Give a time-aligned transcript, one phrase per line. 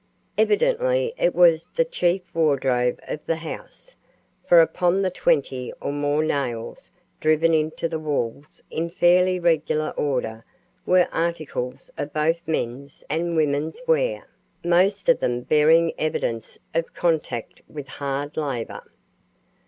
[0.35, 3.95] Evidently it was the chief wardrobe of the house,
[4.47, 6.89] for upon the twenty or more nails
[7.19, 10.43] driven into the walls in fairly regular order
[10.87, 14.27] were articles of both men's and women's wear,
[14.65, 18.81] most of them bearing evidence of contact with hard labor.